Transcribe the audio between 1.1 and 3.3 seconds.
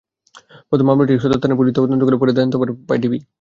সদর থানার পুলিশ তদন্ত করলেও পরে তদন্তভার পায় ডিবি।